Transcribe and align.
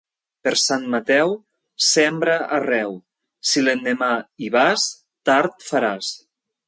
Per 0.45 0.51
Sant 0.59 0.85
Mateu, 0.93 1.33
sembra 1.87 2.37
arreu; 2.57 2.95
si 3.51 3.63
l'endemà 3.67 4.09
hi 4.45 4.51
vas, 4.57 4.89
tard 5.31 5.63
faràs. 5.69 6.11